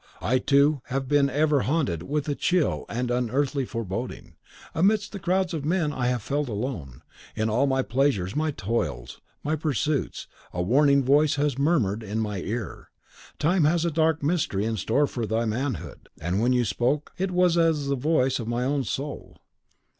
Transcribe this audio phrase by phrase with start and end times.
[0.19, 4.33] I, too, have been ever haunted with a chill and unearthly foreboding.
[4.73, 7.03] Amidst the crowds of men I have felt alone.
[7.35, 12.37] In all my pleasures, my toils, my pursuits, a warning voice has murmured in my
[12.39, 12.89] ear,
[13.37, 17.55] 'Time has a dark mystery in store for thy manhood.' When you spoke, it was
[17.55, 19.37] as the voice of my own soul."